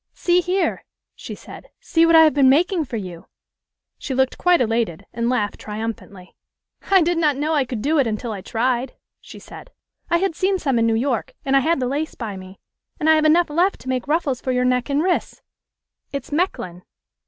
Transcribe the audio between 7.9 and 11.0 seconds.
it until I tried," she said. "I had seen some in New